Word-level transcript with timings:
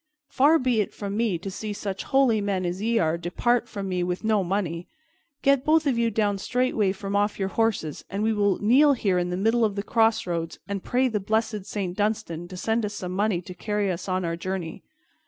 Far 0.29 0.57
be 0.57 0.81
it 0.81 0.91
from 0.95 1.15
me 1.15 1.37
to 1.37 1.51
see 1.51 1.73
such 1.73 2.05
holy 2.05 2.41
men 2.41 2.65
as 2.65 2.81
ye 2.81 2.97
are 2.97 3.19
depart 3.19 3.69
from 3.69 3.87
me 3.87 4.01
with 4.01 4.23
no 4.23 4.43
money. 4.43 4.87
Get 5.43 5.63
both 5.63 5.85
of 5.85 5.95
you 5.95 6.09
down 6.09 6.39
straightway 6.39 6.91
from 6.91 7.15
off 7.15 7.37
your 7.37 7.49
horses, 7.49 8.03
and 8.09 8.23
we 8.23 8.33
will 8.33 8.57
kneel 8.57 8.93
here 8.93 9.19
in 9.19 9.29
the 9.29 9.37
middle 9.37 9.63
of 9.63 9.75
the 9.75 9.83
crossroads 9.83 10.57
and 10.67 10.83
pray 10.83 11.07
the 11.07 11.19
blessed 11.19 11.67
Saint 11.67 11.95
Dunstan 11.97 12.47
to 12.47 12.57
send 12.57 12.83
us 12.83 12.95
some 12.95 13.11
money 13.11 13.41
to 13.43 13.53
carry 13.53 13.91
us 13.91 14.09
on 14.09 14.25
our 14.25 14.35
journey." 14.35 14.81